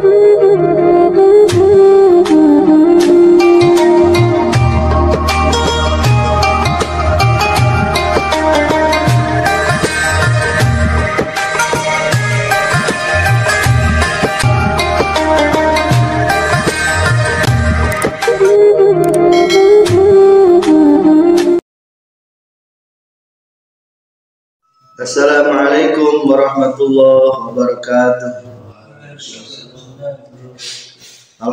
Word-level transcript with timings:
blue. 0.00 0.29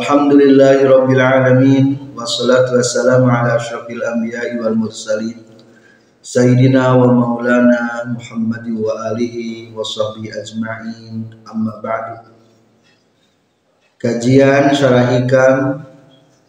Alhamdulillahi 0.08 0.88
rabbil 0.88 1.20
alamin. 1.20 2.16
Wassalatu 2.16 2.80
wassalamu 2.80 3.28
ala 3.28 3.60
asyrafil 3.60 4.00
anbiya'i 4.00 4.56
wal 4.56 4.72
mursalin. 4.72 5.36
Sayyidina 6.24 6.96
wa 6.96 7.12
maulana 7.12 8.08
Muhammad 8.16 8.64
wa 8.72 9.12
alihi 9.12 9.68
wa 9.68 9.84
sahbihi 9.84 10.32
ajma'in. 10.32 11.44
Amma 11.44 11.84
ba'du. 11.84 12.32
Kajian 14.00 14.72
Syarah 14.72 15.12
Hikam 15.12 15.84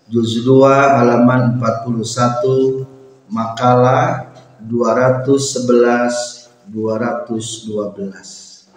juz 0.07 0.40
2 0.40 0.96
halaman 0.96 1.60
41 1.60 2.88
makalah 3.27 4.32
211 4.63 6.48
212 6.71 8.71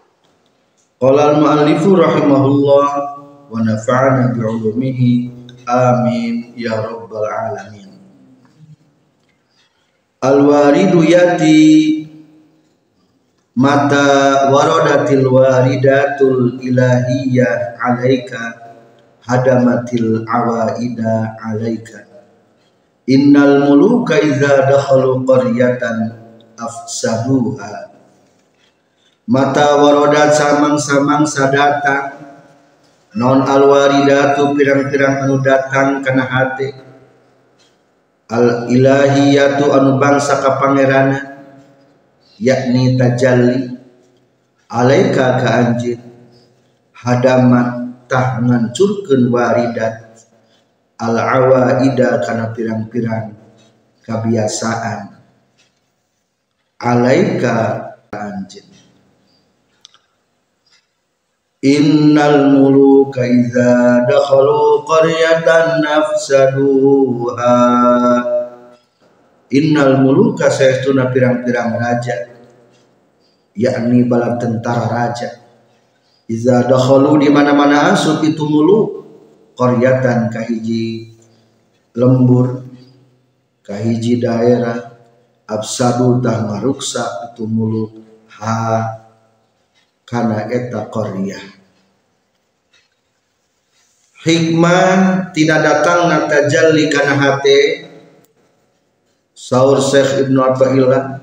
Qala 0.99 1.39
al-muallifu 1.39 1.95
rahimahullah 1.95 3.22
wa 3.53 3.61
nafa'ana 3.61 4.33
amin 5.69 6.57
ya 6.57 6.81
rabbal 6.81 7.29
alamin. 7.29 7.93
Al-waridu 10.25 11.05
yati 11.05 11.61
mata 13.53 14.49
waradatil 14.49 15.29
waridatul 15.29 16.57
ilahiyah 16.65 17.77
alaika 17.77 18.57
hadamatil 19.21 20.25
awaida 20.25 21.37
alaika. 21.45 22.09
Innal 23.05 23.69
muluka 23.69 24.17
idza 24.17 24.65
dakhalu 24.71 25.27
qaryatan 25.29 26.23
mata 29.27 29.67
warodat 29.83 30.31
samang-samang 30.39 31.27
sadata 31.27 32.22
non 33.19 33.45
alwaridatu 33.45 34.57
pirang-pirang 34.57 35.29
anu 35.29 35.41
datang 35.45 36.01
kana 36.01 36.25
hati 36.25 36.73
al 38.33 38.73
ilahiyatu 38.73 39.69
anu 39.69 40.01
bangsa 40.01 40.41
kapangerana 40.41 41.19
yakni 42.41 42.97
tajalli. 42.97 43.71
Alaika 44.73 45.37
ka 45.37 45.49
anjir 45.61 46.01
hadamat 46.97 47.93
tah 48.09 48.41
ngancurkeun 48.41 49.29
waridat. 49.29 50.17
Al 50.97 51.13
awaida 51.21 52.25
kana 52.25 52.57
pirang-pirang 52.57 53.37
kebiasaan 54.01 55.15
alaika 56.83 57.55
anjin 58.11 58.72
Innal 61.63 62.51
muluka 62.59 63.23
idza 63.23 64.03
dakhalu 64.11 64.83
qaryatan 64.83 65.79
nafsaduha. 65.79 67.55
Innal 69.55 70.03
muluka 70.03 70.51
saestuna 70.51 71.15
pirang-pirang 71.15 71.79
raja. 71.79 72.35
Yakni 73.55 74.03
bala 74.11 74.43
tentara 74.43 74.91
raja. 74.91 75.39
Iza 76.27 76.67
dakhalu 76.67 77.23
di 77.23 77.29
mana-mana 77.31 77.95
asup 77.95 78.27
itu 78.27 78.43
muluk. 78.43 79.07
Qaryatan 79.55 80.35
kahiji 80.35 81.15
lembur 81.95 82.67
kahiji 83.63 84.19
daerah. 84.19 84.99
Absadu 85.47 86.19
tah 86.19 86.43
ngaruksa 86.43 87.31
itu 87.31 87.47
mulut 87.47 88.03
ha 88.35 89.02
kana 90.13 90.45
eta 90.53 90.93
qaryah 90.93 91.63
hikmah 94.23 95.35
tidak 95.35 95.61
datang 95.63 96.07
nata 96.09 96.47
jalli 96.47 96.87
kana 96.91 97.15
hate. 97.19 97.91
Saur 99.33 99.83
Syekh 99.83 100.29
Ibnu 100.29 100.39
Athaillah 100.39 101.19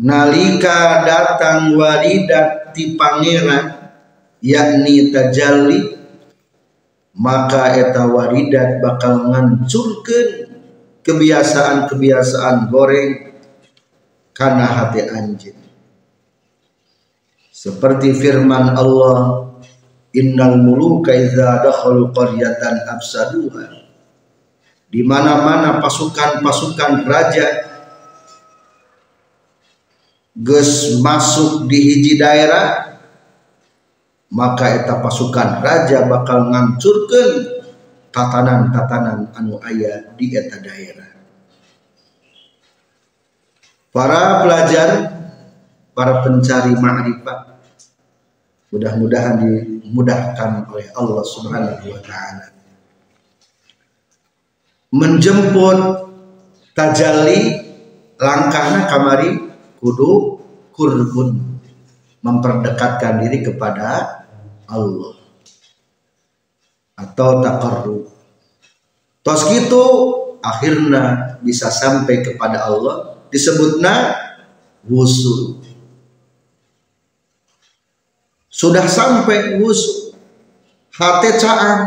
nalika 0.00 1.04
datang 1.04 1.76
walidat 1.76 2.72
ti 2.72 2.96
pangeran 2.96 3.92
yakni 4.40 5.12
tajalli 5.12 5.92
maka 7.12 7.76
eta 7.76 8.08
waridat 8.08 8.80
bakal 8.80 9.28
ngancurkeun 9.28 10.48
kebiasaan-kebiasaan 11.04 12.72
goreng 12.72 13.36
karena 14.32 14.64
hati 14.64 15.04
anjing 15.04 15.61
seperti 17.62 18.10
firman 18.10 18.74
Allah 18.74 19.46
innal 20.10 20.58
muluka 20.58 21.14
idza 21.14 21.62
dakhalu 21.62 22.10
qaryatan 22.10 22.90
afsaduha. 22.90 23.86
Di 24.90 25.06
mana-mana 25.06 25.78
pasukan-pasukan 25.78 27.06
raja 27.06 27.46
geus 30.34 30.98
masuk 30.98 31.70
di 31.70 31.78
hiji 31.78 32.18
daerah 32.18 32.98
maka 34.34 34.82
eta 34.82 34.98
pasukan 34.98 35.62
raja 35.62 36.02
bakal 36.10 36.50
ngancurkeun 36.50 37.62
tatanan-tatanan 38.10 39.30
anu 39.38 39.62
ayah 39.70 40.10
di 40.18 40.34
eta 40.34 40.58
daerah. 40.58 41.14
Para 43.94 44.42
pelajar 44.42 44.88
para 45.94 46.26
pencari 46.26 46.74
ma'rifat 46.74 47.51
mudah-mudahan 48.72 49.36
dimudahkan 49.44 50.66
oleh 50.72 50.88
Allah 50.96 51.22
Subhanahu 51.22 51.84
wa 51.92 52.00
taala 52.00 52.46
menjemput 54.92 55.78
tajalli 56.72 57.60
langkahnya 58.16 58.88
kamari 58.88 59.30
kudu 59.80 60.40
kurbun 60.72 61.60
memperdekatkan 62.22 63.20
diri 63.24 63.44
kepada 63.44 64.22
Allah 64.70 65.14
atau 66.96 67.42
takarru. 67.42 67.98
Tos 69.22 69.42
gitu 69.50 69.84
akhirnya 70.42 71.36
bisa 71.42 71.70
sampai 71.70 72.22
kepada 72.22 72.66
Allah 72.66 73.18
disebutnya 73.30 74.14
wusul. 74.86 75.62
Sudah 78.52 78.84
sampai 78.84 79.56
wusul. 79.56 80.12
Hate 80.92 81.40
caang. 81.40 81.80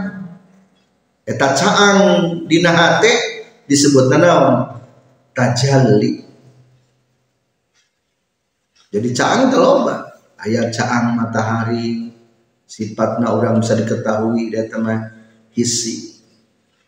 Eta 1.30 1.54
caang 1.54 2.00
dina 2.50 2.74
hate 2.74 3.14
disebutnya 3.70 4.18
naon? 4.18 4.82
Tajalli. 5.38 6.26
Jadi 8.90 9.10
caang 9.14 9.54
teloba. 9.54 10.18
Ayat 10.42 10.74
caang 10.74 11.18
matahari, 11.18 12.06
sifatnya 12.66 13.30
orang 13.30 13.62
bisa 13.62 13.78
diketahui 13.78 14.50
dia 14.50 14.66
teman 14.66 15.14
hisi 15.54 16.18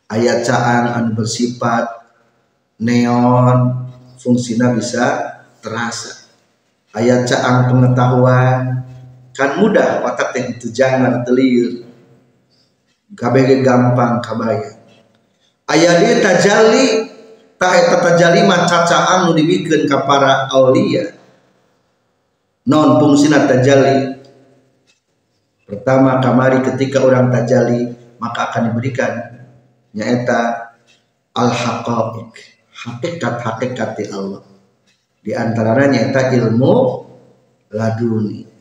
ayat 0.10 0.44
caan 0.44 0.84
anu 0.98 1.10
bersifat 1.14 1.86
neon 2.82 3.88
fungsinya 4.18 4.74
bisa 4.74 5.06
terasa 5.62 6.28
ayat 6.98 7.30
caan 7.30 7.70
pengetahuan 7.70 8.84
kan 9.38 9.62
mudah 9.62 10.02
watak 10.02 10.34
yang 10.34 10.58
itu 10.58 10.74
jangan 10.74 11.22
telir 11.22 11.86
kabeh 13.14 13.62
gampang 13.62 14.18
kabaya 14.26 14.82
ayat 15.70 15.96
dia 16.02 16.16
tajali 16.26 17.08
tak 17.58 17.74
eta 17.74 17.98
tajali 18.06 18.46
mah 18.46 18.70
cacaan 18.70 19.28
nu 19.28 19.32
dibikeun 19.34 19.90
para 19.90 20.46
aulia. 20.54 21.10
Non 22.70 23.02
fungsina 23.02 23.50
tajali. 23.50 24.14
Pertama 25.68 26.24
kamari 26.24 26.64
ketika 26.64 27.04
orang 27.04 27.34
tajali 27.34 27.92
maka 28.22 28.54
akan 28.54 28.72
diberikan 28.72 29.12
nyata 29.92 30.72
al 31.36 31.50
haqaiq 31.52 32.34
hakikat 32.72 33.36
hakikat 33.44 34.00
Allah. 34.14 34.46
Di 35.20 35.36
antaranya 35.36 36.08
nyata 36.08 36.32
ilmu 36.38 36.76
laduni. 37.74 38.57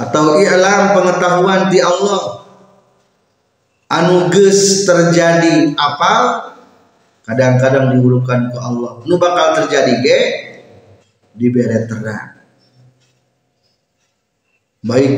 Atau 0.00 0.40
i'lam 0.40 0.96
pengetahuan 0.96 1.68
di 1.68 1.78
Allah. 1.84 2.48
Anu 3.90 4.32
geus 4.32 4.86
terjadi 4.88 5.76
apa? 5.76 6.14
Kadang-kadang 7.26 7.92
diurukan 7.92 8.48
ke 8.48 8.58
Allah. 8.58 9.02
Nu 9.04 9.20
bakal 9.20 9.60
terjadi 9.60 9.92
ge? 10.00 10.20
Diberi 11.36 11.84
terang. 11.84 12.40
Baik 14.80 15.14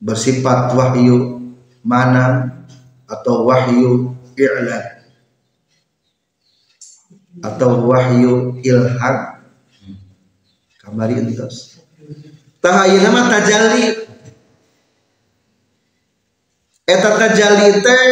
bersifat 0.00 0.72
wahyu 0.72 1.42
mana 1.84 2.56
atau 3.04 3.44
wahyu 3.44 4.16
i'lam? 4.38 4.84
Atau 7.44 7.86
wahyu 7.86 8.58
ilham? 8.64 9.16
Kamari 10.82 11.20
entos 11.20 11.77
tahayyuna 12.64 13.04
nama 13.08 13.20
tajalli. 13.30 13.84
Eta 16.88 17.10
tajalli 17.20 17.68
teh 17.84 18.06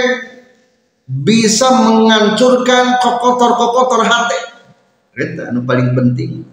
bisa 1.09 1.69
menghancurkan 1.73 3.01
kokotor-kokotor 3.01 4.05
hati. 4.05 4.41
Eta 5.17 5.49
anu 5.55 5.65
paling 5.65 5.97
penting. 5.97 6.45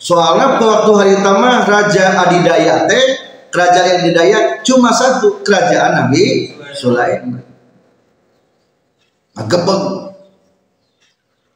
Soalnya 0.00 0.56
waktu 0.56 0.92
hari 0.96 1.20
pertama 1.20 1.60
Raja 1.68 2.24
Adidaya 2.24 2.88
teh 2.88 3.29
kerajaan 3.50 3.98
yang 3.98 4.06
didaya 4.10 4.62
cuma 4.62 4.94
satu 4.94 5.42
kerajaan 5.42 6.06
Nabi 6.06 6.54
Sulaiman. 6.74 7.42
Ngagebeg 9.34 9.82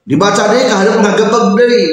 dibaca 0.05 0.53
deh 0.53 0.69
kahadap 0.69 1.01
ngagebeg 1.01 1.57
deh 1.59 1.89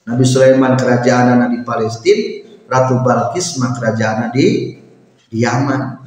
Nabi 0.07 0.23
Sulaiman 0.23 0.79
kerajaan 0.79 1.51
di 1.51 1.67
Palestina 1.67 2.47
Ratu 2.71 3.03
Balkis 3.03 3.59
mah 3.59 3.75
kerajaan 3.75 4.31
di 4.31 4.79
di 5.29 5.43
Yaman. 5.43 6.07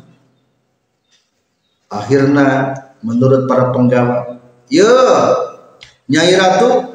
Akhirnya 1.91 2.71
menurut 3.03 3.51
para 3.51 3.75
penggawa 3.75 4.39
ya 4.71 4.87
Nyai 6.07 6.39
Ratu 6.39 6.91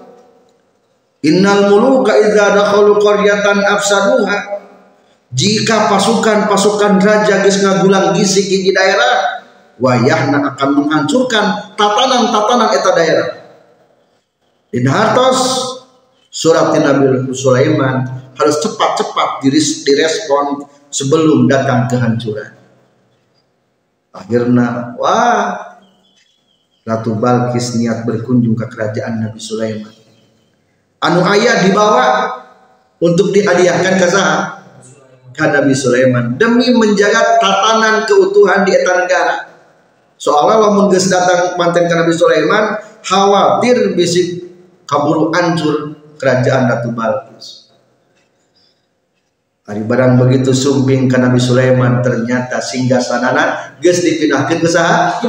Innal 1.26 1.66
muluka 1.66 2.14
idza 2.14 2.54
dakhalu 2.54 3.02
qaryatan 3.02 3.58
afsaduha. 3.66 4.62
Jika 5.34 5.90
pasukan-pasukan 5.90 7.02
raja 7.02 7.42
geus 7.42 7.58
ngagulang 7.58 8.14
gisik 8.14 8.46
di 8.46 8.70
daerah 8.70 9.35
wayahna 9.80 10.54
akan 10.54 10.70
menghancurkan 10.82 11.76
tatanan-tatanan 11.76 12.70
eta 12.72 12.90
daerah. 12.96 13.28
Din 14.72 14.88
hartos 14.88 15.40
surat 16.28 16.74
Nabi 16.76 17.32
Sulaiman 17.32 18.04
harus 18.36 18.56
cepat-cepat 18.60 19.44
direspon 19.84 20.68
sebelum 20.92 21.48
datang 21.48 21.88
kehancuran. 21.88 22.52
Akhirnya 24.12 24.96
wah 24.96 25.76
Ratu 26.86 27.18
Balkis 27.18 27.74
niat 27.74 28.06
berkunjung 28.06 28.54
ke 28.54 28.70
kerajaan 28.70 29.18
Nabi 29.18 29.42
Sulaiman. 29.42 29.90
Anu 31.02 31.20
ayah 31.34 31.66
dibawa 31.66 32.06
untuk 33.02 33.34
dihadiahkan 33.34 33.94
ke 33.98 34.08
ke 35.36 35.44
Nabi 35.44 35.74
Sulaiman 35.76 36.40
demi 36.40 36.72
menjaga 36.72 37.36
tatanan 37.42 38.08
keutuhan 38.08 38.64
di 38.64 38.72
eta 38.72 38.92
negara 39.04 39.34
soalnya 40.16 40.66
lamun 40.68 40.92
geus 40.92 41.08
datang 41.08 41.54
manten 41.60 41.88
Nabi 41.88 42.12
Sulaiman 42.12 42.80
khawatir 43.04 43.94
bisik 43.96 44.42
kaburu 44.88 45.30
hancur 45.32 46.00
kerajaan 46.16 46.66
Ratu 46.68 46.90
Balkis. 46.92 47.70
Hari 49.66 49.82
barang 49.82 50.14
begitu 50.22 50.54
sumping 50.54 51.10
ke 51.10 51.18
Nabi 51.18 51.42
Sulaiman 51.42 51.98
ternyata 51.98 52.62
singgah 52.62 53.02
sanana 53.02 53.76
geus 53.82 54.02
dipindahkeun 54.02 54.62
ke 54.62 54.70
saha? 54.70 55.22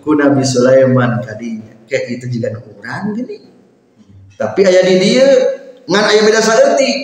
Ku 0.00 0.16
Nabi 0.16 0.44
Sulaiman 0.44 1.20
kadinya. 1.24 1.76
Kayak 1.88 2.20
itu 2.20 2.26
juga 2.38 2.60
orang 2.60 3.16
gini. 3.16 3.36
Tapi 4.36 4.60
ayah 4.64 4.84
di 4.84 4.96
dia 5.00 5.26
ngan 5.84 6.04
ayah 6.12 6.22
beda 6.28 6.40
saeutik 6.40 6.96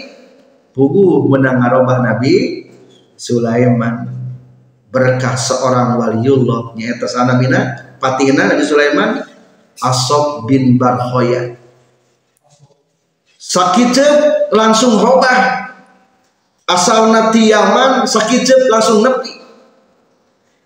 puguh 0.76 1.25
menang 1.33 1.61
ngarobah 1.64 2.04
Nabi 2.04 2.68
Sulaiman 3.16 4.15
berkah 4.97 5.37
seorang 5.37 6.00
waliullah 6.00 6.73
nyata 6.73 7.05
sana 7.05 7.37
mina 7.37 7.93
patina 8.00 8.49
Nabi 8.49 8.65
Sulaiman 8.65 9.21
Asob 9.76 10.49
bin 10.49 10.81
Barhoya. 10.81 11.53
Sakit 13.37 13.93
langsung 14.57 14.97
robah 14.97 15.69
asal 16.65 17.12
nati 17.12 17.53
Yaman 17.53 18.09
sakit 18.09 18.73
langsung 18.73 19.05
nepi. 19.05 19.37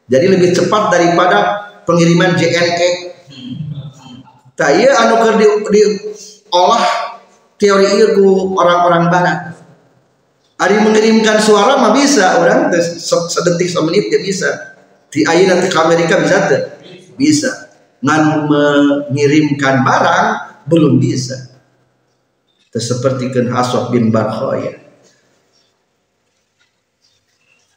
Jadi 0.06 0.26
lebih 0.30 0.54
cepat 0.54 0.94
daripada 0.94 1.38
pengiriman 1.82 2.38
JNE 2.38 3.10
Taya 4.60 4.92
anu 4.92 5.24
keur 5.24 5.40
di, 5.40 5.46
di 5.72 5.82
olah 6.52 6.84
teori 7.56 7.88
itu 7.96 8.28
orang-orang 8.52 9.08
barat 9.08 9.38
Ari 10.60 10.76
mengirimkan 10.84 11.40
suara 11.40 11.80
mah 11.80 11.96
bisa. 11.96 12.36
Orang 12.36 12.68
sedetik 13.08 13.68
semenit 13.72 14.12
dia 14.12 14.20
bisa. 14.20 14.76
Di 15.08 15.24
air 15.24 15.48
nanti 15.48 15.72
ke 15.72 15.78
Amerika 15.80 16.20
bisa 16.20 16.46
tuh 16.46 16.62
bisa. 17.16 17.50
Ngan 18.04 18.46
mengirimkan 18.48 19.80
barang 19.82 20.26
belum 20.68 21.00
bisa. 21.00 21.48
Seperti 22.70 23.34
kan 23.34 23.50
Aswad 23.50 23.90
bin 23.90 24.14
Barkhoya 24.14 24.90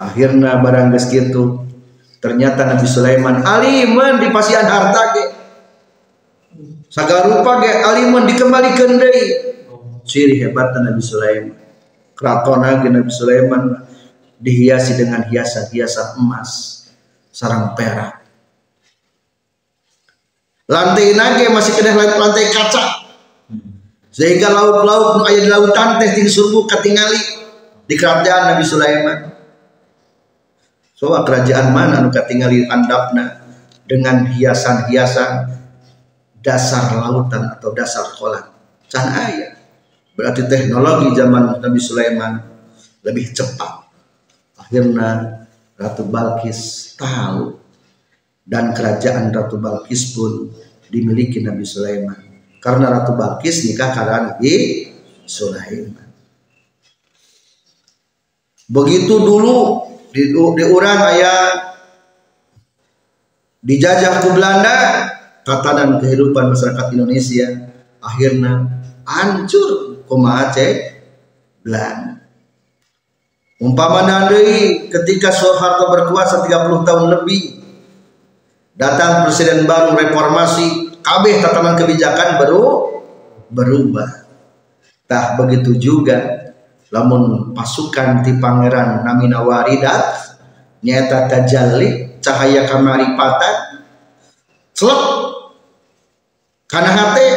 akhirnya 0.03 0.59
barang 0.59 0.91
geus 0.91 1.07
kitu 1.07 1.63
ternyata 2.19 2.67
Nabi 2.67 2.87
Sulaiman 2.87 3.43
aliman 3.43 4.19
di 4.19 4.27
pasian 4.31 4.67
harta 4.67 5.03
ge. 5.15 5.25
Sagarupa 6.91 7.63
ge 7.63 7.71
aliman 7.81 8.29
dikembalikan 8.29 8.99
deui 8.99 9.25
ciri 10.05 10.43
hebat 10.43 10.75
Nabi 10.77 11.01
Sulaiman 11.01 11.62
keraton 12.13 12.62
Nabi 12.63 13.12
Sulaiman 13.12 13.84
dihiasi 14.43 15.00
dengan 15.00 15.25
hiasan-hiasan 15.27 16.20
emas 16.20 16.84
sarang 17.34 17.74
perak. 17.74 18.22
Lantai 20.70 21.12
nage 21.17 21.48
masih 21.51 21.74
kena 21.75 21.98
lantai 21.98 22.48
kaca. 22.53 23.03
Sehingga 24.13 24.53
laut-laut 24.53 25.25
ayat 25.25 25.41
di 25.41 25.50
lautan 25.50 25.98
teh 25.98 26.13
ting 26.13 26.29
surbu 26.29 26.70
di 27.89 27.96
kerajaan 27.98 28.53
Nabi 28.53 28.63
Sulaiman. 28.63 29.20
So 30.93 31.12
kerajaan 31.12 31.74
mana 31.74 32.00
anu 32.00 32.13
ketingali 32.13 32.70
andapna 32.70 33.43
dengan 33.89 34.29
hiasan-hiasan 34.29 35.51
dasar 36.46 36.93
lautan 36.96 37.58
atau 37.58 37.74
dasar 37.74 38.13
kolam? 38.15 38.53
Can 38.88 39.10
ayat 39.10 39.62
berarti 40.13 40.46
teknologi 40.46 41.17
zaman 41.17 41.58
Nabi 41.60 41.79
Sulaiman 41.82 42.34
lebih 43.03 43.34
cepat. 43.34 43.89
Akhirnya 44.58 45.43
Ratu 45.74 46.05
Balkis 46.05 46.93
tahu 46.96 47.58
dan 48.46 48.72
kerajaan 48.72 49.34
Ratu 49.34 49.58
Balkis 49.58 50.13
pun 50.13 50.53
dimiliki 50.88 51.41
Nabi 51.41 51.65
Sulaiman. 51.65 52.20
Karena 52.62 52.93
Ratu 52.93 53.17
Balkis 53.17 53.67
nikah 53.67 53.91
karena 53.91 54.17
Nabi 54.34 54.53
Sulaiman. 55.25 56.08
Begitu 58.70 59.13
dulu 59.20 59.84
di, 60.15 60.32
di 60.32 60.63
orang 60.63 61.00
ayah 61.12 61.41
dijajah 63.60 64.24
ke 64.24 64.29
Belanda, 64.32 64.77
tatanan 65.43 66.00
kehidupan 66.00 66.51
masyarakat 66.55 66.88
Indonesia 66.96 67.48
akhirnya 68.00 68.67
hancur 69.03 69.92
koma 70.13 70.46
Aceh 70.46 71.01
Belanda. 71.65 72.22
Umpama 73.58 74.05
nandai 74.05 74.86
ketika 74.93 75.34
Soeharto 75.34 75.89
berkuasa 75.89 76.46
30 76.46 76.86
tahun 76.86 77.05
lebih 77.17 77.41
datang 78.77 79.25
presiden 79.25 79.65
baru 79.65 79.98
reformasi 79.98 81.01
kabeh 81.01 81.41
tatanan 81.41 81.74
kebijakan 81.74 82.38
baru 82.38 82.62
berubah. 83.50 84.29
Tah 85.10 85.34
begitu 85.41 85.82
juga. 85.82 86.46
Lamun 86.93 87.58
pasukan 87.58 88.22
ti 88.22 88.38
pangeran 88.38 89.01
namina 89.01 89.41
waridat 89.41 90.13
nyata 90.86 91.25
tajalli 91.25 92.22
cahaya 92.22 92.70
kamaripatan 92.70 93.82
celok 94.77 95.01
karena 96.70 96.91
hati 96.93 97.27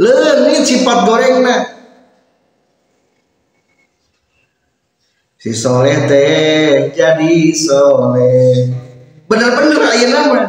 leungit 0.00 0.62
sifat 0.64 0.98
gorengna. 1.06 1.56
Si 5.38 5.52
soleh 5.52 6.08
teh 6.08 6.94
jadi 6.96 7.34
soleh. 7.52 8.72
Bener-bener 9.28 9.80
ayeuna 9.92 10.18
nama 10.24 10.40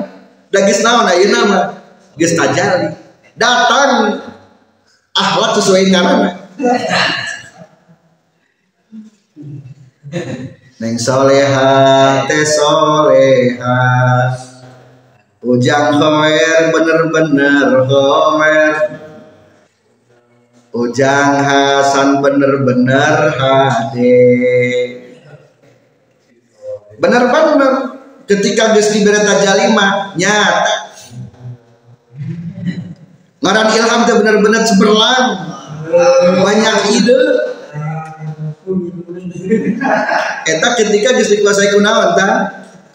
dagis 0.51 0.79
naon 0.83 1.07
ayeuna 1.07 1.37
nama 1.43 1.59
geus 2.15 2.35
tajali 2.35 2.95
datang. 3.35 4.23
Akhlak 5.15 5.55
sesuai 5.55 5.95
ngaranna 5.95 6.29
Neng 10.75 10.99
soleha 10.99 11.71
teh 12.27 12.43
soleha 12.43 13.79
Ujang 15.39 15.95
hoer 15.95 16.73
bener-bener 16.75 17.87
hoer 17.87 18.64
Ujang 20.75 21.39
Hasan 21.39 22.19
bener-bener 22.19 23.31
hade 23.39 24.19
Bener-bener 26.99 27.71
ketika 28.27 28.75
geus 28.75 28.91
diberi 28.91 29.19
tajalima 29.23 30.15
nyata. 30.19 30.75
Ngaran 33.39 33.67
ilham 33.71 34.01
teh 34.03 34.15
benar-benar 34.19 34.61
cemerlang 34.67 35.27
banyak 36.43 36.77
ide. 36.91 37.19
Eta 40.43 40.67
ketika 40.75 41.09
geus 41.19 41.31
dikuasai 41.31 41.71
kunaon 41.71 42.19
tah? 42.19 42.31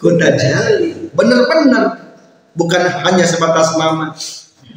Jali. 0.01 1.13
Bener-bener. 1.13 2.13
Bukan 2.51 2.83
hanya 2.83 3.25
sebatas 3.25 3.79
nama 3.79 4.11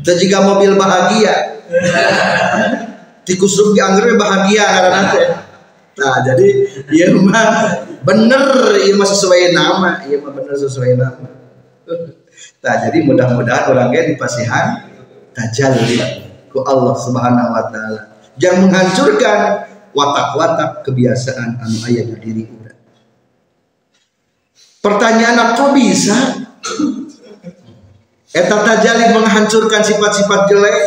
dan 0.04 0.14
jika 0.18 0.42
mobil 0.42 0.74
bahagia 0.74 1.54
tikus 3.24 3.56
rugi 3.60 3.80
anggur 3.80 4.08
bahagia 4.16 4.64
karena 4.64 5.00
teh 5.12 5.28
nah 5.94 6.16
jadi 6.22 6.48
iya 6.92 7.10
mah 7.12 7.82
bener 8.04 8.76
iya 8.84 8.92
mah 8.94 9.08
sesuai 9.08 9.52
nama 9.56 10.04
iya 10.06 10.20
mah 10.20 10.32
bener 10.32 10.54
sesuai 10.54 10.96
nama 10.96 11.28
nah 12.60 12.74
jadi 12.84 12.98
mudah-mudahan 13.04 13.64
orangnya 13.72 14.02
di 14.08 14.14
pasihan 14.16 14.94
tajalli 15.34 16.24
ku 16.54 16.62
Allah 16.62 16.94
Subhanahu 16.94 17.50
wa 17.50 17.66
taala. 17.66 18.14
Jangan 18.38 18.70
menghancurkan 18.70 19.38
watak-watak 19.90 20.86
kebiasaan 20.86 21.58
anu 21.58 21.78
aya 21.90 22.06
di 22.06 22.14
diri 22.22 22.42
urang. 22.46 22.78
Pertanyaan 24.78 25.58
kok 25.58 25.74
bisa? 25.74 26.14
Eta 28.30 28.56
tajalli 28.62 29.18
menghancurkan 29.18 29.82
sifat-sifat 29.82 30.40
jelek? 30.46 30.78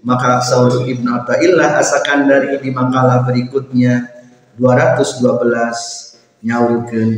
Maka 0.00 0.40
Saud 0.40 0.88
Ibn 0.88 1.04
Atta'illah 1.20 1.76
asakan 1.76 2.24
dari 2.24 2.56
di 2.56 2.72
makalah 2.72 3.20
berikutnya 3.28 4.08
212 4.56 6.40
nyaulkeun 6.40 7.10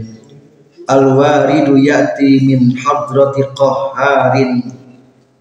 Al-waridu 0.90 1.78
ya'ti 1.78 2.42
min 2.42 2.74
hadrati 2.74 3.46
qahharin 3.54 4.66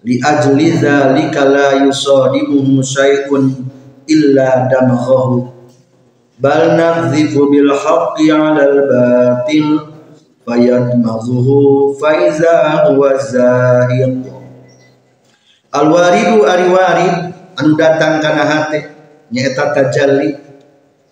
li 0.06 0.22
ajli 0.22 0.78
dzalika 0.78 1.50
la 1.50 1.82
yusadimuhu 1.82 2.78
syai'un 2.78 3.50
illa 4.06 4.70
damaghahu 4.70 5.50
bal 6.38 6.78
nadhifu 6.78 7.50
bil 7.50 7.74
haqqi 7.74 8.30
'alal 8.30 8.86
batil 8.86 9.82
fayadmaghuhu 10.46 11.98
fa 11.98 12.10
iza 12.22 12.86
huwa 12.86 13.18
al 15.72 15.86
waridu 15.88 16.44
ari 16.44 16.66
warid 16.68 17.16
anu 17.56 17.72
datang 17.76 18.20
kana 18.20 18.44
hate 18.44 18.92
nyaeta 19.32 19.72
tajalli 19.72 20.36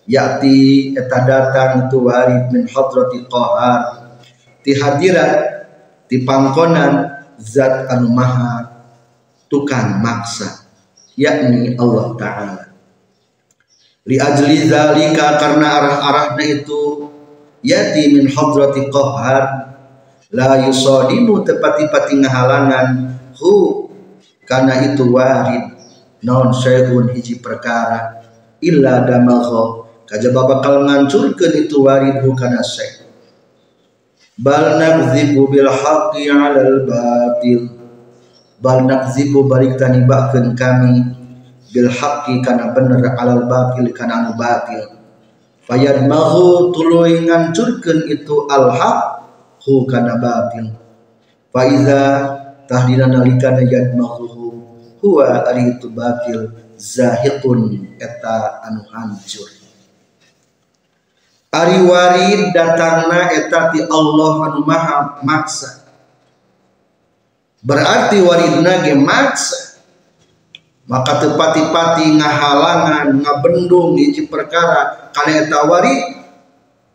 yakti 0.05 0.91
eta 0.93 1.17
datang 1.25 1.89
tu 1.89 2.05
warid 2.05 2.49
min 2.53 2.69
hadrati 2.69 3.25
qahar. 3.25 3.81
Ti 4.61 4.77
hadirat 4.77 5.33
ti 6.05 6.21
pangkonan 6.21 7.25
zat 7.41 7.89
anu 7.89 8.13
maha 8.13 8.69
tukang 9.49 9.97
maksa 10.05 10.69
yakni 11.17 11.73
Allah 11.81 12.07
Ta'ala. 12.17 12.63
Li 14.05 14.17
ajli 14.17 14.69
zalika 14.69 15.37
karena 15.37 15.67
arah-arahnya 15.81 16.45
itu 16.61 17.09
yati 17.65 18.13
min 18.13 18.29
hadrati 18.29 18.89
qahar 18.93 19.73
la 20.33 20.65
yusadimu 20.65 21.41
tepati-pati 21.45 22.21
ngahalangan 22.21 22.87
hu 23.37 23.80
karena 24.45 24.93
itu 24.93 25.09
warid 25.11 25.75
non 26.25 26.53
syai'un 26.53 27.11
hiji 27.13 27.41
perkara 27.41 28.23
illa 28.61 29.05
damagha 29.05 29.87
kajaba 30.05 30.57
bakal 30.57 30.85
ngancurkeun 30.85 31.53
itu 31.65 31.81
warid 31.81 32.21
kana 32.37 32.61
syai' 32.61 33.01
bal 34.41 34.81
nakdzibu 34.81 35.45
bil 35.51 35.69
haqqi 35.69 36.25
'alal 36.31 36.87
batil. 36.89 37.61
Bal 38.61 38.85
nakzibu 38.85 39.45
balik 39.49 39.77
tanibakeun 39.77 40.53
kami 40.53 41.01
bil 41.73 41.89
haqqi 41.89 42.41
kana 42.45 42.73
bener 42.73 43.01
alal 43.17 43.45
batil 43.45 43.89
kana 43.93 44.25
anu 44.25 44.31
batil. 44.37 44.97
Fayad 45.65 46.09
mahu 46.09 46.73
tuluy 46.73 47.25
ngancurkeun 47.25 48.09
itu 48.09 48.49
al 48.49 48.73
haq 48.73 48.99
hu 49.65 49.85
kana 49.85 50.17
batil. 50.17 50.73
Fa 51.53 51.61
iza 51.69 52.01
tahdina 52.71 53.11
nalikana 53.11 53.67
yad 53.67 53.99
mahu 53.99 54.55
huwa 55.03 55.43
ari 55.43 55.75
itu 55.75 55.91
batil 55.91 56.55
zahiqun 56.79 57.91
eta 57.99 58.63
anu 58.63 58.87
hancur. 58.87 59.51
Ari 61.51 61.83
warid 61.83 62.55
datangna 62.55 63.35
eta 63.35 63.75
ti 63.75 63.83
Allah 63.83 64.33
anu 64.47 64.63
maha 64.63 65.19
maksa. 65.19 65.83
Berarti 67.59 68.23
waridna 68.23 68.87
ge 68.87 68.95
maksa. 68.95 69.83
Maka 70.87 71.23
tepati-pati 71.23 72.19
ngahalangan 72.19 73.19
ngabendung 73.19 73.99
hiji 73.99 74.27
perkara 74.31 75.11
kana 75.11 75.43
eta 75.43 75.67
warid 75.67 76.23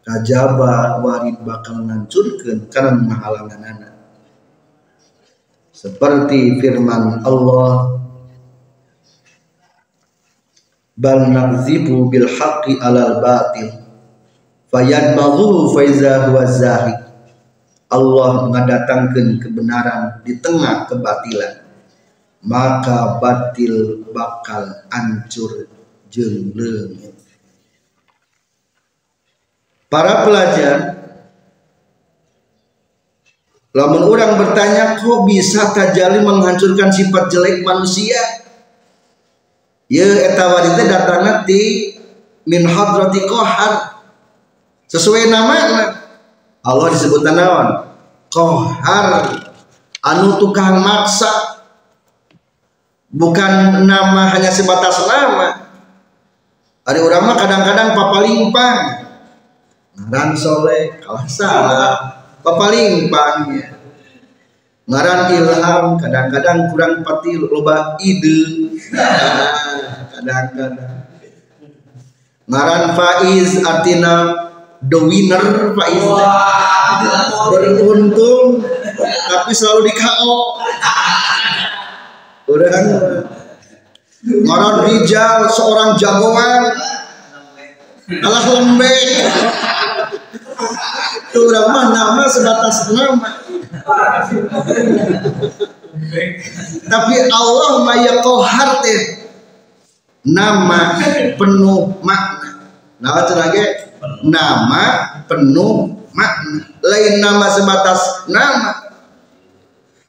kajaba 0.05 1.01
warid 1.01 1.37
bakal 1.45 1.81
ngancurkeun 1.85 2.69
karena 2.69 2.93
ngahalangan 3.09 3.61
anak 3.63 3.96
seperti 5.87 6.59
firman 6.59 7.23
Allah 7.23 7.95
bal 10.99 11.31
naqzibu 11.31 12.11
bil 12.11 12.27
haqqi 12.27 12.75
alal 12.83 13.23
batil 13.23 13.71
fayadmaghu 14.67 15.71
faiza 15.71 16.27
huwa 16.27 16.43
zahid. 16.43 17.07
Allah 17.87 18.51
mendatangkan 18.51 19.39
kebenaran 19.39 20.19
di 20.27 20.43
tengah 20.43 20.91
kebatilan 20.91 21.63
maka 22.43 23.23
batil 23.23 24.03
bakal 24.11 24.83
hancur 24.91 25.71
jeung 26.11 26.51
para 29.87 30.27
pelajar 30.27 30.96
lamun 33.77 34.09
orang 34.09 34.41
bertanya 34.41 34.97
kok 34.97 35.29
bisa 35.29 35.77
tajali 35.77 36.25
menghancurkan 36.25 36.89
sifat 36.89 37.29
jelek 37.29 37.61
manusia? 37.61 38.17
Ya 39.93 40.09
eta 40.33 40.49
wanita 40.49 40.83
datangnya 40.89 41.45
di 41.45 41.93
min 42.49 42.65
hadrati 42.65 43.29
kohar 43.29 44.01
sesuai 44.89 45.29
namanya 45.29 46.09
Allah 46.65 46.89
disebut 46.89 47.21
naon? 47.21 47.85
Kohar 48.33 49.37
anu 50.01 50.41
tukang 50.41 50.81
maksa. 50.81 51.61
Bukan 53.13 53.87
nama 53.87 54.35
hanya 54.35 54.51
sebatas 54.51 55.05
nama. 55.05 55.69
Ada 56.83 56.99
orang 57.03 57.23
mah 57.29 57.37
kadang-kadang 57.39 57.89
papalimpang 57.95 58.79
ngaran 59.97 60.37
soleh 60.37 61.01
kalah 61.01 61.25
salah 61.25 62.26
papalimpangnya 62.47 63.77
ngaran 64.87 65.35
ilham 65.35 65.99
kadang-kadang 65.99 66.71
kurang 66.71 67.03
pati 67.03 67.35
loba 67.35 67.99
ide. 67.99 68.71
Kadang-kadang. 70.15 71.11
Ngaran 72.47 72.95
faiz 72.95 73.59
artinya 73.67 74.47
the 74.87 74.99
winner 75.03 75.75
Isna 75.75 76.31
beruntung 77.51 78.63
tapi 79.27 79.51
selalu 79.51 79.91
di 79.91 79.93
KO 79.99 80.39
udah 82.47 82.69
kan? 82.71 82.85
Marah 84.47 84.87
Rijal 84.87 85.51
seorang 85.51 85.99
jagoan. 85.99 86.63
Kalah 88.07 88.43
lembek 88.55 89.03
mah 91.73 91.87
nama 91.93 92.25
sebatas 92.29 92.91
nama. 92.93 93.31
Tapi 96.87 97.15
Allah 97.29 97.73
maya 97.85 98.21
kohar 98.25 98.85
nama 100.27 100.81
penuh 101.39 101.99
makna. 102.03 102.51
Nah 102.99 103.13
lagi. 103.15 103.65
Nama 104.27 104.85
penuh 105.27 105.99
makna. 106.13 106.59
Lain 106.83 107.15
nama 107.21 107.47
sebatas 107.53 108.29
nama. 108.29 108.73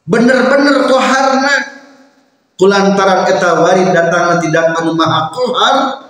Bener-bener 0.08 0.88
koharna. 0.88 1.56
Kulantaran 2.58 3.30
eta 3.30 3.62
warid 3.62 3.94
datang 3.94 4.42
tidak 4.42 4.74
anu 4.82 4.98
kohar 5.30 6.08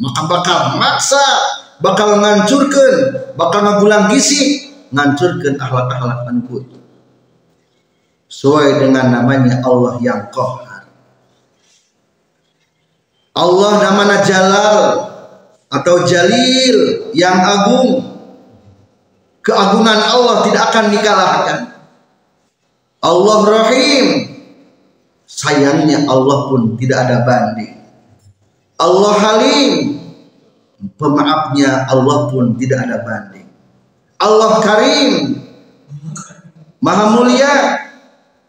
maka 0.00 0.20
bakal 0.24 0.60
maksa 0.80 1.20
bakal 1.80 2.20
ngancurkan 2.20 2.94
bakal 3.36 3.60
ngagulang 3.64 4.12
gisi 4.12 4.72
ngancurkan 4.92 5.56
akhlak-akhlak 5.56 6.28
anu 6.28 6.64
sesuai 8.30 8.84
dengan 8.84 9.10
namanya 9.10 9.64
Allah 9.64 9.98
yang 9.98 10.28
kohar 10.30 10.70
Allah 13.40 13.72
namanya 13.80 14.18
Jalal 14.26 15.10
atau 15.70 16.02
jalil 16.02 17.08
yang 17.14 17.38
agung. 17.38 18.10
Keagungan 19.40 19.96
Allah 19.96 20.44
tidak 20.44 20.62
akan 20.68 20.84
dikalahkan. 20.92 21.58
Allah 23.00 23.38
rahim. 23.48 24.06
Sayangnya 25.24 26.04
Allah 26.10 26.50
pun 26.50 26.74
tidak 26.76 27.08
ada 27.08 27.24
banding. 27.24 27.80
Allah 28.76 29.14
halim 29.14 29.99
pemaafnya 30.96 31.88
Allah 31.88 32.28
pun 32.32 32.56
tidak 32.56 32.88
ada 32.88 33.04
banding. 33.04 33.48
Allah 34.20 34.52
karim. 34.64 35.12
Maha 36.80 37.04
mulia. 37.16 37.54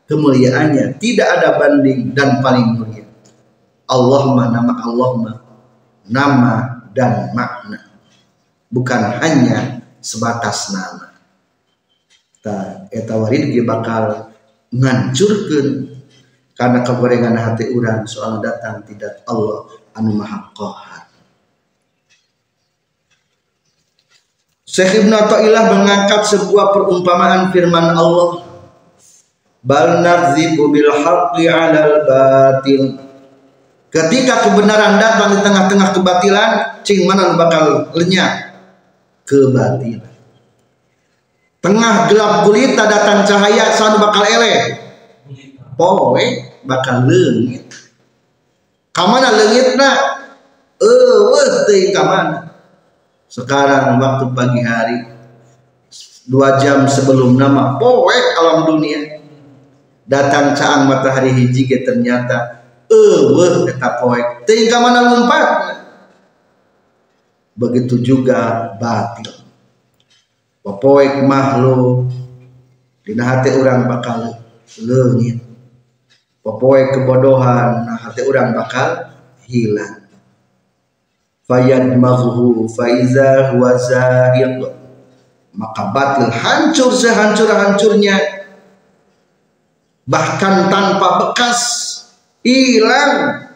Kemuliaannya 0.07 0.99
tidak 0.99 1.39
ada 1.39 1.55
banding 1.55 2.11
dan 2.11 2.43
paling 2.43 2.75
mulia. 2.75 3.07
Allah 3.87 4.23
nama 4.35 4.73
Allah 4.83 5.11
nama 6.07 6.55
dan 6.91 7.31
makna. 7.31 7.79
Bukan 8.71 9.01
hanya 9.23 9.83
sebatas 10.03 10.71
nama. 10.75 11.11
Ta 12.43 12.87
eta 12.91 13.15
warid 13.19 13.55
bakal 13.63 14.31
ngancurkeun 14.71 15.91
karena 16.55 16.79
kegorengan 16.83 17.35
hati 17.35 17.71
urang 17.75 18.07
soal 18.07 18.39
datang 18.39 18.83
tidak 18.87 19.23
Allah 19.27 19.67
anu 19.95 20.15
maha 20.15 20.51
Syekh 24.71 25.03
Ibn 25.03 25.11
Atta'illah 25.11 25.67
mengangkat 25.67 26.23
sebuah 26.31 26.71
perumpamaan 26.71 27.51
firman 27.51 27.91
Allah 27.91 28.47
Bal 29.59 29.99
narzibu 29.99 30.71
bil 30.71 30.87
haqqi 30.87 31.51
'alal 31.51 32.07
batil 32.07 32.95
Ketika 33.91 34.47
kebenaran 34.47 34.95
datang 34.95 35.35
di 35.35 35.39
tengah-tengah 35.43 35.91
kebatilan, 35.91 36.51
cing 36.87 37.03
mana 37.03 37.35
bakal 37.35 37.91
lenyap? 37.91 38.55
Kebatilan. 39.27 40.15
Tengah 41.59 42.07
gelap 42.07 42.47
gulita 42.47 42.87
datang 42.87 43.27
cahaya, 43.27 43.75
sana 43.75 43.99
bakal 43.99 44.23
ele. 44.23 44.79
Poe 45.75 46.23
bakal 46.63 47.03
lengit. 47.03 47.67
Kamana 48.95 49.35
lengitna? 49.35 49.91
Eh, 50.79 51.17
weh 51.27 51.91
kamana? 51.91 52.50
Sekarang 53.31 53.95
waktu 53.95 54.27
pagi 54.35 54.59
hari, 54.59 55.07
dua 56.27 56.59
jam 56.59 56.83
sebelum 56.83 57.39
nama 57.39 57.79
poe 57.79 58.11
alam 58.35 58.67
dunia. 58.67 59.23
Datang 60.03 60.51
caang 60.51 60.91
matahari 60.91 61.31
hiji 61.31 61.71
ternyata 61.79 62.59
eueuh 62.91 63.71
eta 63.71 64.03
poek. 64.03 64.43
Teuing 64.43 64.67
mana 64.75 65.15
lompat 65.15 65.47
begitu 67.55 68.03
juga 68.03 68.75
batil. 68.75 69.31
Poek 70.67 71.23
makhluk 71.23 72.11
dina 73.07 73.23
hati 73.31 73.55
orang 73.55 73.87
bakal 73.87 74.43
leungit. 74.75 75.39
Poek 76.43 76.99
kebodohan 76.99 77.87
nah 77.87 77.95
hati 77.95 78.27
orang 78.27 78.51
bakal 78.51 79.15
hilang 79.47 80.00
fayad 81.51 81.99
maghu 81.99 82.63
faiza 82.71 83.51
huwa 83.51 83.75
zahiq 83.75 84.63
maka 85.51 85.83
batil 85.91 86.31
hancur 86.31 86.95
sehancur-hancurnya 86.95 88.15
bahkan 90.07 90.71
tanpa 90.71 91.07
bekas 91.19 91.59
hilang. 92.39 93.47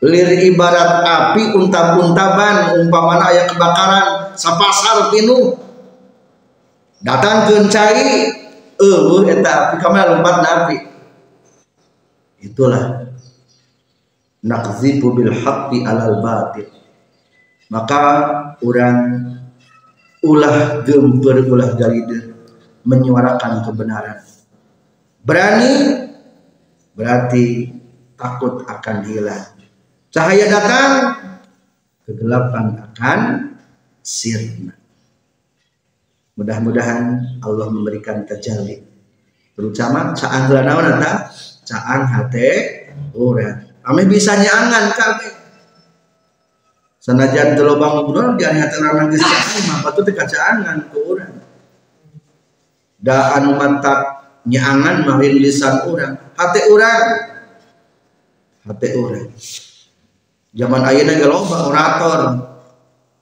Lir 0.00 0.32
ibarat 0.48 1.04
api 1.04 1.52
untab-untaban 1.60 2.80
umpamana 2.80 3.28
ayat 3.28 3.52
kebakaran 3.52 4.32
sapasar 4.32 5.12
pinu 5.12 5.60
datang 7.04 7.44
ke 7.44 7.68
cai 7.68 8.32
eueuh 8.80 9.28
eta 9.28 9.68
api 9.68 9.74
kamana 9.76 10.16
lompat 10.16 10.36
api. 10.40 10.76
Itulah. 12.40 13.12
Nakzibu 14.40 15.12
bil 15.12 15.36
haqqi 15.36 15.84
alal 15.84 16.24
batil 16.24 16.79
maka 17.70 18.02
orang 18.60 18.98
ulah 20.20 20.84
gemper 20.84 21.46
ulah 21.48 21.70
galide 21.78 22.34
menyuarakan 22.84 23.64
kebenaran. 23.64 24.18
Berani? 25.24 25.72
Berarti 26.92 27.70
takut 28.18 28.66
akan 28.68 28.96
hilang. 29.08 29.56
Cahaya 30.10 30.50
datang, 30.50 30.92
kegelapan 32.04 32.66
akan 32.90 33.20
sirna. 34.02 34.74
Mudah-mudahan 36.34 37.38
Allah 37.44 37.68
memberikan 37.70 38.26
tajalli 38.26 38.90
terutama 39.60 40.16
caang 40.16 40.48
naon 40.48 40.86
eta 40.96 41.28
caang 41.68 42.08
hate 42.08 42.48
urang 43.12 43.60
ame 43.84 44.02
bisa 44.08 44.32
nyangan 44.40 44.88
kabeh 44.96 45.32
sanajan 47.00 47.56
teu 47.56 47.64
loba 47.64 47.96
ngobrol 47.96 48.36
di 48.36 48.44
hati 48.44 48.76
urang 48.76 49.08
geus 49.08 49.24
mah. 49.24 49.80
Patut 49.80 50.04
teh 50.04 50.12
kacaangan 50.12 50.92
ku 50.92 51.16
urang. 51.16 51.40
Da 53.00 53.40
anu 53.40 53.56
mantap 53.56 54.28
nyangan 54.44 55.08
mah 55.08 55.16
lisan 55.18 55.88
urang. 55.88 56.20
Hate 56.36 56.60
urang. 56.68 57.04
Hate 58.68 58.88
urang. 59.00 59.32
Zaman 60.52 60.82
ayeuna 60.84 61.16
ge 61.16 61.26
loba 61.26 61.56
orator. 61.72 62.20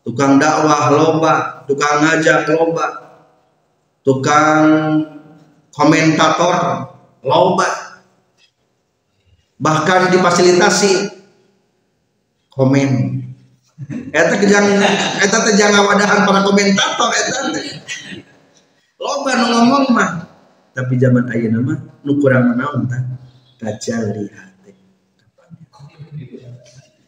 Tukang 0.02 0.42
dakwah 0.42 0.90
loba 0.90 1.34
tukang 1.70 2.02
ngajak 2.02 2.50
loba 2.50 2.86
tukang 4.02 4.66
komentator 5.70 6.56
loba. 7.22 7.68
Bahkan 9.58 10.14
difasilitasi 10.14 11.18
komen 12.54 13.18
eta 13.86 14.34
kejang 14.42 14.66
eta 15.22 15.38
teh 15.46 15.54
jangan 15.54 15.86
wadahan 15.86 16.26
para 16.26 16.42
komentator 16.42 17.14
eta 17.14 17.38
loba 18.98 19.30
nu 19.38 19.46
ngomong 19.54 19.86
mah. 19.94 20.10
Tapi 20.74 20.98
zaman 20.98 21.30
ayeuna 21.30 21.62
mah 21.62 21.78
nu 22.02 22.18
kurang 22.18 22.54
menaon 22.54 22.90
tah. 22.90 23.02
Tajalli 23.58 24.30
hati 24.30 24.70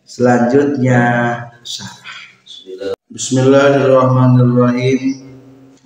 selanjutnya 0.03 1.03
syarah 1.63 2.19
Bismillahirrahmanirrahim. 3.11 5.27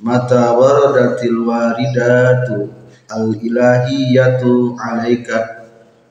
Mata 0.05 0.53
waradatil 0.53 1.49
waridatu 1.49 2.69
al 3.09 3.33
ilahiyatu 3.41 4.77
alaika. 4.77 5.65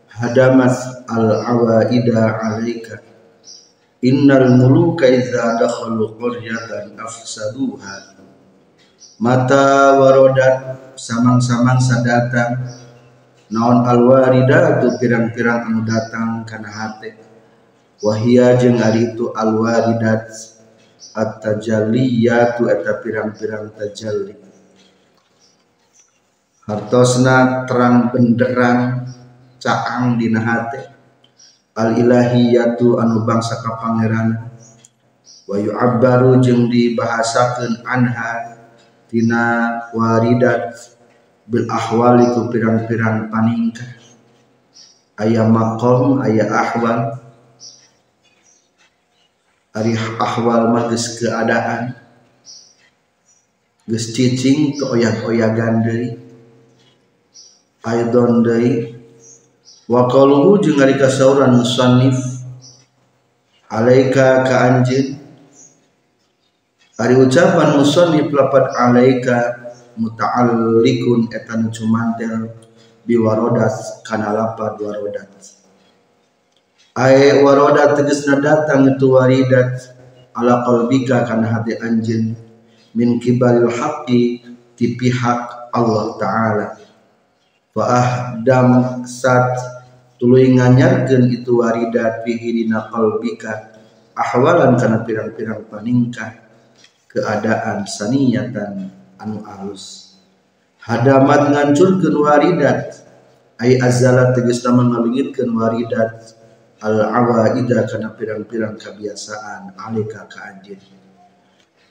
Hadamas 0.10 1.06
al 1.10 1.30
awaida 1.46 2.42
alaika 2.42 3.13
innal 4.04 4.60
muluka 4.60 5.08
idza 5.08 5.56
dakhalu 5.58 6.20
qaryatan 6.20 7.00
afsaduha. 7.00 8.20
Mata 9.24 9.96
warodat 9.98 10.56
samang-samang 11.00 11.80
sadatang. 11.80 12.84
Naon 13.54 13.86
al 13.86 14.02
waridatu 14.10 14.98
pirang-pirang 15.00 15.70
anu 15.70 15.82
datang 15.88 16.44
kana 16.44 16.68
hate. 16.68 17.16
Wahia 18.04 18.60
jeung 18.60 18.82
ari 18.84 19.16
itu 19.16 19.32
al 19.32 19.56
waridat 19.56 20.28
at-tajalliyatu 21.16 22.68
eta 22.68 23.00
pirang-pirang 23.00 23.72
tajalli. 23.78 24.36
Hartosna 26.66 27.64
terang 27.70 28.10
benderang 28.10 29.06
caang 29.62 30.18
dina 30.18 30.42
hate 30.42 30.93
al 31.74 31.98
ilahiyatu 31.98 33.02
anu 33.02 33.26
bangsa 33.26 33.62
ka 33.66 33.82
pangeran 33.82 34.54
wa 35.50 35.56
yu'abbaru 35.58 36.40
jeung 36.40 36.70
dibahasakeun 36.70 37.82
anha 37.84 38.62
tina 39.10 39.44
waridat 39.94 40.74
bil 41.46 41.68
ahwali 41.68 42.26
ku 42.32 42.48
pirang-pirang 42.48 43.28
paningkah. 43.28 44.00
Aya 45.20 45.46
maqam 45.46 46.24
aya 46.24 46.50
ahwal. 46.50 47.22
Ari 49.74 49.94
ahwal 50.18 50.74
mah 50.74 50.90
geus 50.90 51.22
keadaan. 51.22 51.94
Geus 53.86 54.16
cicing 54.16 54.80
ke 54.80 54.84
oyag-oyagan 54.88 55.84
deui. 55.86 56.10
Aidon 57.84 58.42
deui 58.42 59.03
wa 59.90 60.08
qaluhu 60.08 60.64
jeung 60.64 60.80
ari 60.80 60.96
kasauran 60.96 61.60
musannif 61.60 62.16
alaika 63.68 64.48
ka 64.48 64.56
anjeun 64.70 65.20
ari 67.00 67.16
ucapan 67.20 67.76
musannif 67.76 68.32
lapat 68.32 68.72
alaika 68.78 69.38
muta'allikun 70.00 71.30
etan 71.30 71.70
cumantel 71.70 72.50
biwarodas 73.04 74.02
kana 74.08 74.32
lapad 74.32 74.80
warodat. 74.80 75.30
Ay 76.94 77.42
waroda 77.42 77.98
tegesna 77.98 78.38
datang 78.38 78.86
itu 78.94 79.18
waridat 79.18 79.98
ala 80.38 80.62
qalbika 80.62 81.26
kana 81.26 81.50
hati 81.50 81.78
anjeun 81.82 82.38
min 82.94 83.18
kibalil 83.18 83.70
haqqi 83.70 84.46
ti 84.78 84.86
pihak 84.94 85.74
Allah 85.74 86.06
taala. 86.22 86.68
Fa 87.74 87.84
ahdam 87.90 89.02
sat 89.10 89.58
tuluy 90.24 90.56
nganyarkeun 90.56 91.28
itu 91.28 91.60
waridat 91.60 92.24
fihi 92.24 92.64
dina 92.64 92.88
qalbika 92.88 93.76
ahwalan 94.16 94.80
kana 94.80 95.04
pirang-pirang 95.04 95.68
paningkah 95.68 96.40
keadaan 97.12 97.84
saniyatan 97.84 98.88
anu 99.20 99.44
alus. 99.44 100.16
Hadamat 100.80 101.52
ngancurkeun 101.52 102.16
waridat. 102.16 103.04
Ay 103.60 103.76
azalat 103.84 104.32
tegasna 104.32 104.80
ngalingitkeun 104.80 105.52
waridat. 105.60 106.40
Al 106.80 107.04
awaida 107.04 107.84
kana 107.84 108.16
pirang-pirang 108.16 108.80
kebiasaan 108.80 109.76
alika 109.76 110.24
ka 110.32 110.56
anjeun 110.56 110.80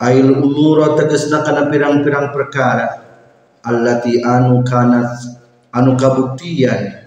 ail 0.01 0.41
umura 0.41 0.97
tegasna 0.97 1.45
kana 1.45 1.69
pirang-pirang 1.69 2.33
perkara. 2.33 3.13
Allati 3.61 4.25
anu 4.25 4.65
kanat 4.65 5.21
anu 5.77 6.01
kabuktian 6.01 7.02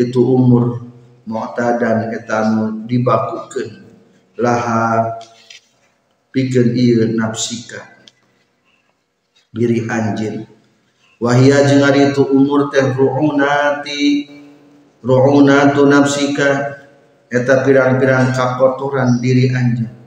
itu 0.00 0.20
umur 0.24 0.80
mu'tadan 1.28 2.08
eta 2.16 2.48
anu 2.48 2.88
dibakukeun 2.88 3.84
laha 4.40 5.20
pikeun 6.32 6.72
ieu 6.72 7.04
nafsika. 7.12 7.84
Diri 9.52 9.84
anjeun 9.84 10.48
wahia 11.20 11.68
jeung 11.68 11.84
ari 11.84 12.10
itu 12.16 12.24
umur 12.24 12.72
teh 12.72 12.88
ru'unati. 12.96 14.02
Ru'unatu 15.04 15.84
nafsika. 15.84 16.80
Eta 17.30 17.62
pirang-pirang 17.62 18.34
kakotoran 18.34 19.22
diri 19.22 19.54
anja 19.54 20.00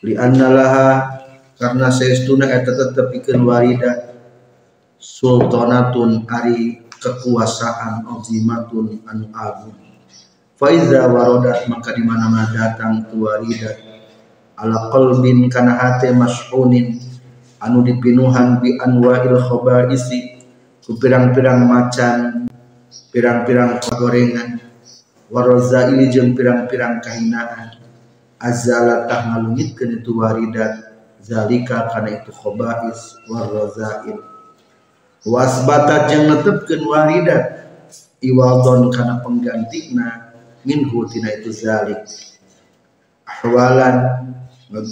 li 0.00 0.16
annalaha 0.16 1.20
karena 1.60 1.92
saestuna 1.92 2.48
eta 2.48 2.72
tetep 2.72 3.12
pikeun 3.12 3.44
warida 3.44 4.16
sultanatun 4.96 6.24
ari 6.24 6.80
kekuasaan 7.00 8.04
azimatun 8.04 9.00
anu 9.08 9.26
agung. 9.32 9.76
Fa 10.60 10.68
iza 10.68 11.08
warodat 11.08 11.64
maka 11.72 11.96
di 11.96 12.04
mana-mana 12.04 12.52
datang 12.52 13.08
tu 13.08 13.24
warida 13.24 13.80
ala 14.60 14.92
qalbin 14.92 15.48
kana 15.48 15.72
hate 15.72 16.12
mas'unin 16.12 17.00
anu 17.64 17.80
dipinuhan 17.80 18.60
bi 18.60 18.76
anwa'il 18.76 19.40
khabaisi 19.40 20.44
ku 20.84 21.00
pirang-pirang 21.00 21.64
macan 21.64 22.46
pirang-pirang 23.08 23.80
gorengan. 23.96 24.60
Waroza 25.30 25.88
ini 25.94 26.10
jeung 26.12 26.36
pirang-pirang 26.36 27.00
kahinaan. 27.00 27.80
Azala 28.40 29.04
tah 29.04 29.30
ngalungitkeun 29.30 30.00
itu 30.00 30.16
waridat 30.16 30.90
zalika 31.20 31.92
kana 31.92 32.20
itu 32.20 32.32
khobais 32.32 33.20
warozail 33.28 34.39
wasbatat 35.24 36.08
jeung 36.08 36.32
netepkeun 36.32 36.82
waridat 36.88 37.44
iwadon 38.24 38.88
kana 38.88 39.20
penggantina 39.20 40.32
minhu 40.64 41.04
tina 41.08 41.28
itu 41.36 41.52
zalik. 41.52 42.04
Ahwalan 43.28 44.28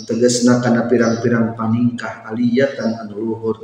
tegesna 0.09 0.61
kana 0.61 0.89
pirang-pirang 0.89 1.57
paningkah 1.57 2.29
aliyatan 2.29 3.01
anu 3.05 3.15
luhur. 3.17 3.57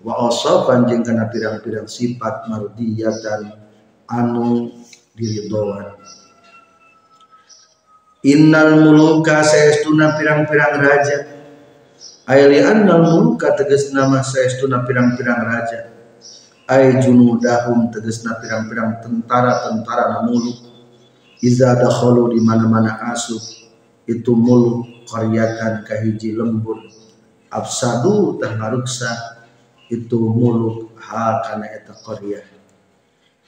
Wa 0.00 0.32
asafan 0.32 0.88
jeung 0.88 1.04
kana 1.04 1.28
pirang-pirang 1.28 1.88
sifat 1.88 2.48
mardiyatan 2.48 3.52
anu 4.08 4.72
diridhoan. 5.12 5.96
Innal 8.24 8.80
muluka 8.82 9.44
saestuna 9.44 10.16
pirang-pirang 10.16 10.74
raja. 10.80 11.18
Ayli 12.28 12.60
annal 12.60 13.08
muluka 13.08 13.56
tegas 13.56 13.88
nama 13.88 14.20
saestuna 14.20 14.84
pirang-pirang 14.84 15.48
raja 15.48 15.87
ay 16.68 17.00
junudahum 17.00 17.88
tegasna 17.88 18.36
pirang-pirang 18.38 19.00
tentara-tentara 19.00 20.04
na 20.12 20.18
muluk. 20.28 20.68
Iza 21.40 21.72
dakhalu 21.78 22.36
di 22.36 22.40
mana-mana 22.44 22.98
asup 23.10 23.40
itu 24.04 24.32
muluk 24.36 25.08
qaryatan 25.08 25.88
kahiji 25.88 26.36
lembur. 26.36 26.84
Absadu 27.48 28.36
tah 28.36 28.52
itu 29.88 30.20
muluk 30.20 30.92
ha 31.00 31.40
kana 31.48 31.64
eta 31.72 31.96
qaryah 31.96 32.44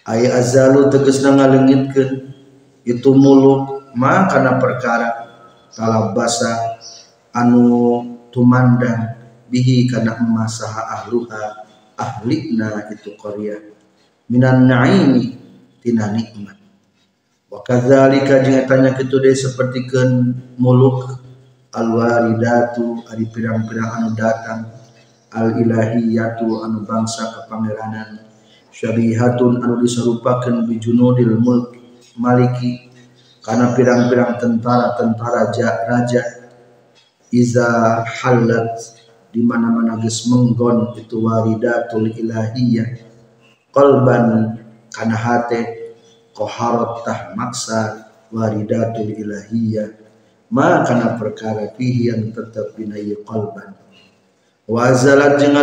ay 0.08 0.24
azalu 0.32 0.88
tegesna 0.88 1.36
ngalengitkeun 1.36 2.32
itu 2.88 3.10
muluk 3.12 3.92
ma 3.92 4.24
kana 4.26 4.56
perkara 4.56 5.08
talabasa 5.76 6.80
anu 7.36 8.02
tumandang 8.32 9.20
bihi 9.52 9.84
kana 9.84 10.16
emas 10.16 10.64
saha 10.64 10.82
ahluha 11.00 11.68
ahlina 12.00 12.88
itu 12.88 13.12
Korea 13.20 13.60
minan 14.32 14.64
naimi 14.64 15.36
tina 15.84 16.08
nikmat. 16.14 16.56
Wa 17.50 17.60
kadzalika 17.66 18.46
jeung 18.46 18.62
tanya 18.64 18.94
kitu 18.94 19.18
deui 19.18 19.34
sapertikeun 19.34 20.32
muluk 20.56 21.18
al 21.74 21.88
waridatu 21.98 23.02
ari 23.10 23.26
pirang-pirang 23.28 23.90
anu 24.00 24.10
datang. 24.14 24.70
Al 25.30 25.58
ilahiyatu 25.58 26.62
anu 26.62 26.86
bangsa 26.86 27.26
kepangeranan. 27.34 28.22
Syabihatun 28.70 29.62
anu 29.66 29.82
diserupakeun 29.82 30.66
bi 30.70 30.78
junudil 30.78 31.36
mulk 31.42 31.74
maliki. 32.14 32.86
Karena 33.42 33.72
pirang-pirang 33.74 34.36
tentara-tentara 34.38 35.50
raja 35.90 36.22
iza 37.32 37.68
halat 38.04 38.99
di 39.30 39.40
mana-mana 39.42 39.98
geus 40.02 40.26
menggon 40.26 40.94
itu 40.98 41.22
waridatul 41.22 42.10
ilahiyah. 42.10 42.98
Qalban 43.70 44.58
kana 44.90 45.14
hate 45.14 45.94
qaharat 46.34 47.06
tah 47.06 47.20
maksa 47.38 48.10
waridatul 48.34 49.10
ilahiyah. 49.14 49.94
Ma 50.50 50.82
kana 50.82 51.14
perkara 51.14 51.70
fihi 51.78 52.10
yang 52.10 52.34
tetap 52.34 52.74
binai 52.74 53.14
qalban. 53.22 53.78
Wa 54.66 54.90
zalat 54.94 55.38
jeung 55.38 55.54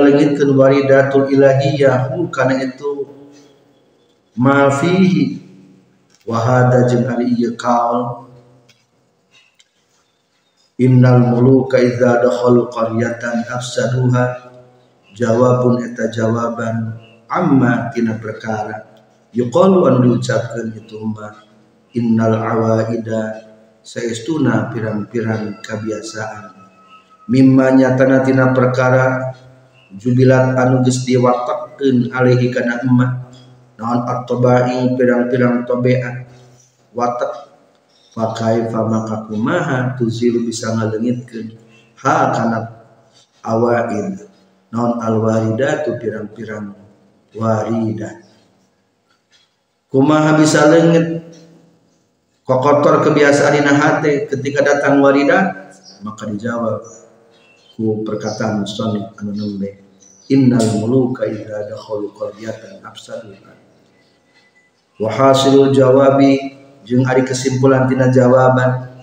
waridatul 0.56 1.28
ilahiyah 1.32 2.12
hu 2.16 2.32
itu 2.60 2.92
ma 4.36 4.72
fihi. 4.72 5.44
Wa 6.28 6.44
hada 6.44 6.88
jeung 6.92 7.08
ari 7.08 7.32
ieu 7.40 7.56
kaul 7.56 8.27
Innal 10.78 11.34
muluka 11.34 11.82
idza 11.82 12.22
dakhalu 12.22 12.70
qaryatan 12.70 13.50
afsaduha 13.50 14.54
jawabun 15.10 15.82
eta 15.82 16.06
jawaban 16.14 16.94
amma 17.26 17.90
tina 17.90 18.22
perkara. 18.22 18.86
Yuqalu 19.34 19.90
anu 19.90 19.98
diucapkeun 20.06 20.78
itu 20.78 21.02
mah 21.02 21.34
innal 21.98 22.38
awaida 22.38 23.50
saestuna 23.82 24.70
pirang-pirang 24.70 25.66
kebiasaan. 25.66 26.54
Mimma 27.26 27.74
nyatana 27.74 28.22
tina 28.22 28.54
perkara 28.54 29.34
jubilat 29.98 30.62
anu 30.62 30.86
geus 30.86 31.02
diwatakkeun 31.10 32.14
alaihi 32.14 32.54
kana 32.54 32.86
emak. 32.86 33.12
Naon 33.82 34.06
at-tabai 34.06 34.94
pirang-pirang 34.94 35.66
tabiat. 35.66 36.30
Watak 36.94 37.57
pakai 38.18 38.66
maka 38.74 39.30
kumaha 39.30 39.94
tuzilu 39.94 40.42
bisa 40.50 40.74
ngalengitkeun. 40.74 41.54
Ha 42.02 42.34
kana 42.34 42.66
awaid 43.46 44.26
non 44.74 44.98
tu 45.86 45.92
pirang-pirang 46.02 46.74
waridat 47.38 48.26
kumaha 49.94 50.34
bisa 50.42 50.66
lengit? 50.74 51.30
Kokotor 52.48 53.04
kebiasaan 53.04 53.60
dina 53.60 53.76
hate 53.76 54.32
ketika 54.32 54.64
datang 54.64 55.04
waridat 55.04 55.68
maka 56.00 56.32
dijawab 56.32 56.80
ku 57.76 58.08
perkataan 58.08 58.64
musannif 58.64 59.14
anu 59.20 59.36
nembe 59.36 59.84
innal 60.34 60.66
muluka 60.80 61.28
idza 61.28 61.68
dakhalu 61.68 62.08
qaryatan 62.16 62.80
afsaduha 62.88 63.52
wa 64.98 65.10
hasilul 65.12 65.76
jawabi 65.76 66.57
jeung 66.88 67.04
ari 67.04 67.28
kesimpulan 67.28 67.92
tina 67.92 68.08
jawaban 68.08 68.96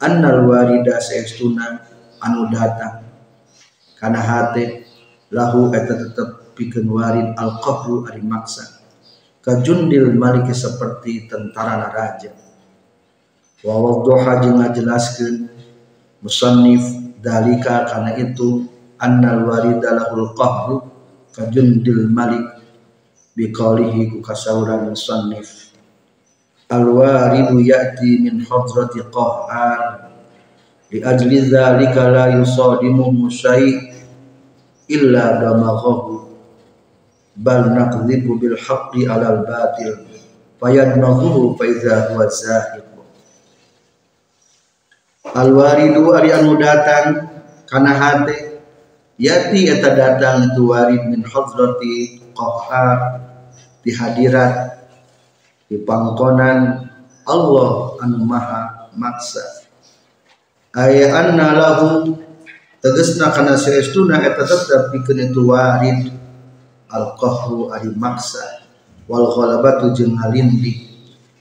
annal 0.00 0.48
warida 0.48 0.96
saestuna 0.96 1.84
anu 2.24 2.48
datang. 2.48 3.04
Kana 4.00 4.18
hate 4.18 4.88
lahu 5.28 5.68
eta 5.76 5.94
tetep 5.94 6.56
pikeun 6.56 6.88
warid 6.88 7.36
al 7.36 7.60
qahru 7.60 8.08
ari 8.08 8.24
maksa. 8.24 8.80
Kajundil 9.42 10.14
malik 10.14 10.54
seperti 10.54 11.26
tentara 11.26 11.90
raja 11.90 12.30
wa 13.66 13.74
wadduha 13.78 14.42
jeung 14.42 14.58
ngajelaskeun 14.58 15.50
musannif 16.22 16.82
dalika 17.18 17.86
kana 17.90 18.14
itu 18.18 18.66
annal 19.02 19.46
warida 19.46 19.98
lahul 19.98 20.30
qahru 20.38 20.76
kajundil 21.34 22.06
malik 22.10 22.42
biqalihi 23.34 24.14
ku 24.14 24.18
kasauran 24.22 24.94
musannif 24.94 25.71
al-waridu 26.70 27.58
ya'ti 27.62 28.22
min 28.22 28.44
hadrati 28.44 29.02
qahar 29.10 30.12
li 30.92 31.00
ajli 31.00 31.48
dzalika 31.48 32.12
la 32.12 32.36
yusadimu 32.36 33.26
syai' 33.32 33.92
illa 34.92 35.40
damaghahu. 35.40 36.28
Bal 37.32 37.72
naqdhibu 37.72 38.36
bil 38.36 38.56
haqqi 38.60 39.08
'ala 39.08 39.26
al 39.32 39.40
batil. 39.48 40.04
Fayadmaghuhu 40.60 41.56
fa 41.56 41.64
idza 41.64 42.12
huwa 42.12 42.28
zahiq. 42.28 42.86
Al 45.32 45.50
waridu 45.56 46.12
ari 46.12 46.28
anu 46.28 46.60
datang 46.60 47.24
kana 47.64 47.96
hate 47.96 48.60
yati 49.16 49.64
eta 49.72 49.96
datang 49.96 50.52
itu 50.52 50.68
warid 50.68 51.08
min 51.08 51.24
hadrati 51.24 52.20
qahar 52.36 53.22
di 53.80 53.96
hadirat 53.96 54.81
di 55.72 55.80
pangkonan 55.80 56.84
Allah 57.24 57.96
anu 58.04 58.28
maha 58.28 58.92
maksa. 58.92 59.40
Aya 60.76 61.16
anna 61.16 61.56
lahu 61.56 62.12
tegesna 62.84 63.32
kana 63.32 63.56
saestuna 63.56 64.20
eta 64.20 64.44
tetep 64.44 64.92
pikeun 64.92 65.32
itu 65.32 65.40
warid. 65.48 66.12
Al 66.92 67.16
qahru 67.16 67.72
ari 67.72 67.88
maksa. 67.96 68.68
Wal 69.08 69.32
ghalabatu 69.32 69.96
jeung 69.96 70.20
ngalindi. 70.20 70.92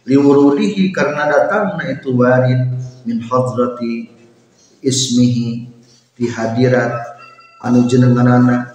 Liwurudihi 0.08 0.96
karena 0.96 1.28
datangna 1.28 1.92
itu 1.92 2.16
warid 2.16 2.72
min 3.04 3.20
hadrati 3.28 4.16
ismihi 4.80 5.68
di 6.16 6.26
hadirat 6.32 7.20
anu 7.60 7.84
jenenganana 7.84 8.72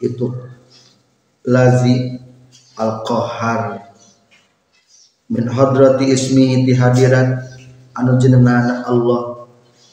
itu. 0.00 0.32
Lazi 1.44 2.16
al 2.80 3.04
qahar 3.04 3.87
min 5.28 5.44
hadrati 5.44 6.08
ismi 6.08 6.64
ti 6.64 6.72
hadirat 6.72 7.44
anu 7.92 8.16
jenengan 8.16 8.84
Allah 8.88 9.44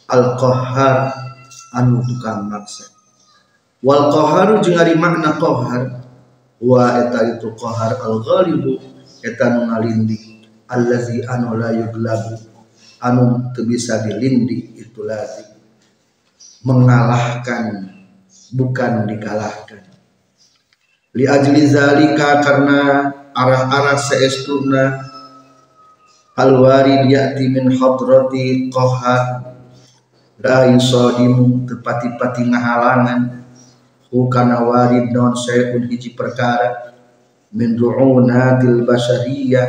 al 0.07 0.39
qahhar 0.39 1.11
anu 1.75 1.99
tukang 2.07 2.47
maksa. 2.47 2.87
Wal 3.83 4.09
qahharu 4.09 4.63
jeung 4.63 4.79
ari 4.79 4.95
makna 4.95 5.35
qahhar 5.35 6.07
wa 6.63 6.83
eta 7.03 7.35
itu 7.35 7.51
qahhar 7.59 7.99
al 7.99 8.23
ghalibu 8.23 8.79
eta 9.21 9.51
nu 9.51 9.67
ngalindi 9.69 10.47
allazi 10.71 11.21
anu 11.27 11.59
la 11.59 11.75
yuglabu 11.75 12.39
anu 13.03 13.51
teu 13.51 13.67
bisa 13.67 14.01
dilindi 14.01 14.79
itu 14.79 15.03
lazim 15.03 15.51
mengalahkan 16.65 17.93
bukan 18.55 19.05
dikalahkan. 19.05 19.83
Li 21.15 21.27
ajli 21.27 21.63
zalika 21.69 22.41
karena 22.41 23.11
arah-arah 23.35 23.99
seestuna 23.99 24.83
al-warid 26.35 27.07
ya'ti 27.07 27.47
min 27.47 27.71
hadrati 27.71 28.67
qahar 28.67 29.55
la 30.43 30.67
yusadimu 30.67 31.63
tepati-pati 31.63 32.51
ngahalangan. 32.51 33.47
Hu 34.11 34.27
kana 34.27 34.63
warid 34.67 35.15
non 35.15 35.35
sayun 35.35 35.87
hiji 35.87 36.11
perkara. 36.11 36.91
Min 37.55 37.79
du'unatil 37.79 38.83
basyariyah 38.83 39.67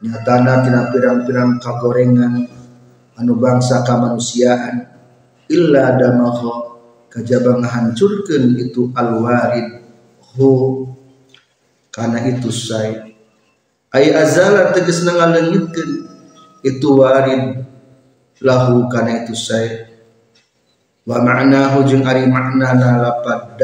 nyatana 0.00 0.62
tina 0.62 0.94
pirang-pirang 0.94 1.58
kagorengan 1.58 2.46
anu 3.18 3.32
bangsa 3.34 3.82
kamanusiaan. 3.82 4.86
Illa 5.50 5.98
damaha 5.98 6.78
kajaba 7.10 7.58
ngahancurkeun 7.58 8.54
itu 8.62 8.94
al-warid. 8.94 9.82
Hu 10.38 10.86
kana 11.90 12.22
itu 12.30 12.54
say 12.54 13.09
ay 13.90 14.14
azala 14.14 14.70
tegas 14.70 15.02
ngalengitkeun 15.02 16.06
itu 16.62 16.88
warid 16.94 17.66
lahu 18.38 18.86
kana 18.86 19.26
itu 19.26 19.34
saya 19.34 19.90
wa 21.02 21.18
ma'nahu 21.18 21.82
jeung 21.88 22.06
ari 22.06 22.28
maknana 22.30 23.02
lapad 23.02 23.58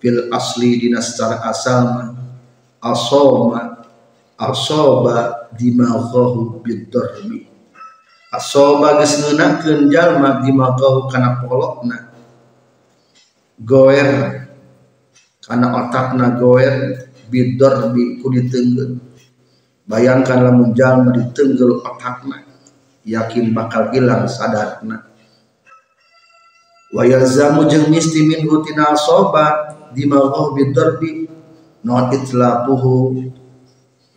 fil 0.00 0.30
asli 0.32 0.80
dina 0.80 1.02
secara 1.02 1.42
asal 1.50 2.14
asoma 2.80 3.84
asoba 4.40 5.50
dimaghahu 5.52 6.64
bidarbi 6.64 7.50
asoba 8.32 9.02
geus 9.02 9.20
ngeunakeun 9.20 9.90
jalma 9.92 10.40
dimaghahu 10.40 11.10
kana 11.10 11.42
polokna. 11.42 12.08
Goer 13.60 14.48
kana 15.44 15.66
otakna 15.84 16.38
goer 16.40 17.09
bidor 17.30 17.94
bi 17.94 18.18
ku 18.18 18.28
ditenggel 18.28 18.98
bayangkan 19.86 20.44
lamun 20.50 20.74
jalma 20.74 21.14
ditenggel 21.14 21.80
otakna 21.86 22.42
yakin 23.06 23.54
bakal 23.54 23.88
hilang 23.94 24.26
sadarna 24.26 25.06
wa 26.90 27.02
yalzamu 27.06 27.70
jeung 27.70 27.88
misti 27.88 28.26
min 28.26 28.44
hutina 28.50 28.98
soba 28.98 29.78
dimaghaw 29.94 30.52
bidarbi 30.52 31.30
non 31.80 32.12
itlapuhu. 32.12 33.32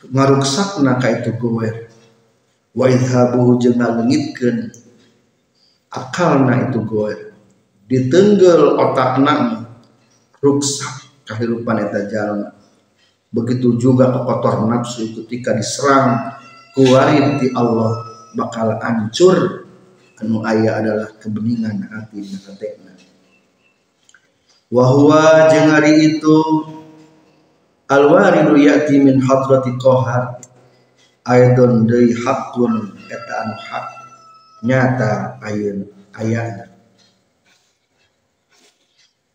Ngaruksakna 0.03 0.99
ka 0.99 1.07
itu 1.15 1.31
gower 1.39 1.87
wa 2.75 2.85
idhabuhu 2.91 3.55
jeung 3.55 3.79
ngalengitkeun 3.79 4.67
akalna 5.87 6.67
itu 6.67 6.83
gower 6.83 7.31
ditenggel 7.87 8.75
otakna 8.75 9.63
ruksak 10.43 11.07
kehidupan 11.23 11.87
eta 11.87 12.09
jalma 12.11 12.51
begitu 13.33 13.75
juga 13.81 14.13
kotor 14.13 14.69
nafsu 14.69 15.09
ketika 15.17 15.57
diserang 15.57 16.37
kuwarid 16.77 17.41
di 17.41 17.49
Allah 17.57 18.05
bakal 18.37 18.77
hancur. 18.79 19.65
Anu 20.21 20.45
aya 20.45 20.79
adalah 20.79 21.09
kebeningan 21.19 21.89
hati 21.89 22.21
nakatekna 22.21 22.93
wahwa 24.73 25.49
jengari 25.53 26.17
itu 26.17 26.37
alwaridu 27.89 28.57
yati 28.57 28.97
min 29.01 29.21
hadrati 29.21 29.73
qahar. 29.77 30.39
Aidon 31.23 31.87
deui 31.87 32.11
hakun 32.19 32.99
eta 33.07 33.33
anu 33.47 33.55
hak 33.55 33.85
nyata 34.59 35.39
ayeun 35.39 35.87
ayana 36.19 36.67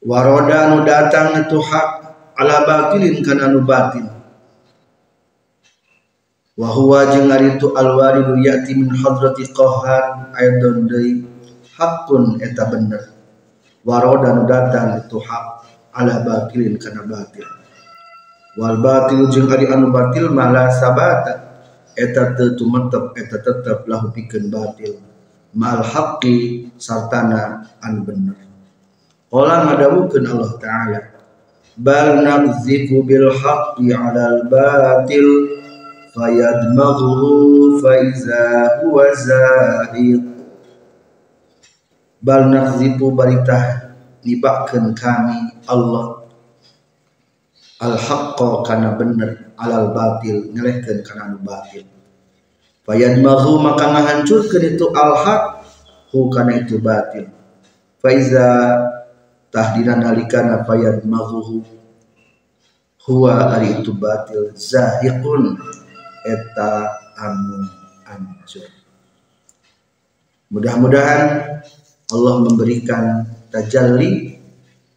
waroda 0.04 0.68
anu 0.68 0.84
datang 0.84 1.48
itu 1.48 1.56
hak 1.64 1.97
ala 2.38 2.62
batilin 2.62 3.18
kana 3.27 3.51
anu 3.51 3.66
batil. 3.66 4.07
Wa 6.59 6.74
huwa 6.74 7.07
jeung 7.11 7.31
ari 7.31 7.59
tu 7.59 7.74
alwaridu 7.74 8.38
yati 8.42 8.79
min 8.79 8.90
hadrati 8.94 9.46
qahar 9.51 10.35
aidon 10.38 10.87
deui 10.87 11.27
hakun 11.74 12.38
eta 12.38 12.70
bener. 12.70 13.14
Waroda 13.83 14.35
nu 14.38 14.42
datang 14.46 15.03
itu 15.03 15.18
hak 15.22 15.66
ala 15.94 16.22
batilin 16.22 16.79
kana 16.79 17.03
batil. 17.07 17.46
Wal 18.59 18.79
batil 18.83 19.31
jeung 19.35 19.51
ari 19.51 19.66
anu 19.70 19.90
batil 19.90 20.31
mala 20.31 20.70
sabata 20.70 21.62
eta 21.98 22.38
teu 22.38 22.55
tumetep 22.55 23.14
eta 23.18 23.38
tetep 23.42 23.87
lahu 23.90 24.14
pikeun 24.14 24.51
batil. 24.51 24.98
Mal 25.59 25.83
haqqi 25.83 26.70
sartana 26.79 27.66
anu 27.83 28.03
bener. 28.07 28.38
Qala 29.31 29.66
ngadawukeun 29.66 30.24
Allah 30.27 30.53
taala 30.59 31.01
bal 31.79 32.27
naqzifu 32.27 33.07
bil 33.07 33.31
haqqi 33.31 33.95
'alal 33.95 34.51
batil 34.51 35.31
fayadmaghu 36.11 37.79
fa 37.79 37.93
iza 38.03 38.43
huwa 38.83 39.07
zahiq. 39.14 40.23
Bal 42.19 42.51
nakzibu 42.51 43.14
baritah 43.14 43.95
nibakeun 44.27 44.91
kami 44.99 45.55
Allah. 45.71 46.27
Al 47.79 47.95
haqqa 47.95 48.67
kana 48.67 48.99
bener 48.99 49.55
alal 49.55 49.95
batil 49.95 50.51
ngelehkeun 50.51 51.07
kana 51.07 51.31
anu 51.31 51.38
batil. 51.47 51.87
Fayadmaghu 52.83 53.62
maka 53.62 53.87
ngahancurkeun 53.87 54.75
itu 54.75 54.91
al 54.99 55.14
haq 55.14 55.43
hu 56.11 56.27
kana 56.35 56.59
itu 56.59 56.83
batil. 56.83 57.31
Faiza 58.03 58.75
tahdina 59.48 59.96
nalikana 59.96 60.64
fayadmaghu 60.64 61.64
huwa 63.08 63.56
ari 63.56 63.80
itu 63.80 63.96
batil 63.96 64.52
zahiqun 64.52 65.56
eta 66.28 66.92
anu 67.16 67.64
hancur. 68.04 68.68
Mudah-mudahan 70.48 71.61
Allah 72.08 72.34
memberikan 72.40 73.24
tajalli 73.52 74.40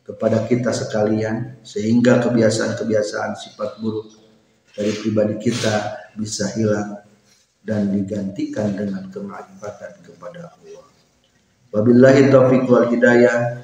kepada 0.03 0.47
kita 0.47 0.71
sekalian 0.75 1.59
sehingga 1.63 2.23
kebiasaan-kebiasaan 2.23 3.35
sifat 3.35 3.79
buruk 3.79 4.11
dari 4.75 4.91
pribadi 4.95 5.35
kita 5.39 5.75
bisa 6.15 6.51
hilang 6.55 6.99
dan 7.63 7.91
digantikan 7.91 8.73
dengan 8.75 9.07
kemarifatan 9.11 10.03
kepada 10.03 10.51
Allah. 10.55 10.85
Wabillahi 11.71 12.27
taufiq 12.27 12.67
wal 12.67 12.87
hidayah. 12.91 13.63